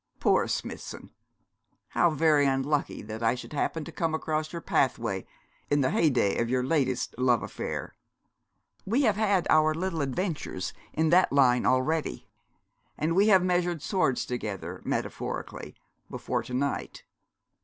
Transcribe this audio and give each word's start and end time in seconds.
Poor 0.19 0.47
Smithson! 0.47 1.11
How 1.89 2.09
very 2.09 2.47
unlucky 2.47 3.03
that 3.03 3.21
I 3.21 3.35
should 3.35 3.53
happen 3.53 3.85
to 3.85 3.91
come 3.91 4.15
across 4.15 4.51
your 4.51 4.59
pathway 4.59 5.27
in 5.69 5.81
the 5.81 5.91
heyday 5.91 6.39
of 6.41 6.49
your 6.49 6.63
latest 6.63 7.13
love 7.19 7.43
affair. 7.43 7.95
We 8.83 9.03
have 9.03 9.15
had 9.15 9.45
our 9.51 9.75
little 9.75 10.01
adventures 10.01 10.73
in 10.91 11.11
that 11.11 11.31
line 11.31 11.67
already, 11.67 12.27
and 12.97 13.15
we 13.15 13.27
have 13.27 13.43
measured 13.43 13.83
swords 13.83 14.25
together, 14.25 14.81
metaphorically, 14.83 15.75
before 16.09 16.41
to 16.41 16.53
night. 16.55 17.03